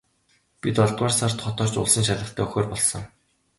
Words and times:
Би 0.61 0.69
долоодугаар 0.77 1.13
сард 1.17 1.37
хот 1.43 1.57
орж 1.63 1.75
улсын 1.81 2.05
шалгалтаа 2.07 2.43
өгөхөөр 2.45 2.67
болсон. 2.71 3.03